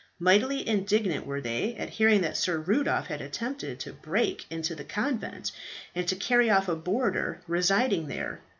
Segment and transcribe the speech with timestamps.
[0.17, 4.83] Mightily indignant were they at hearing that Sir Rudolph had attempted to break into the
[4.83, 5.51] convent,
[5.93, 8.41] and to carry off a boarder residing there.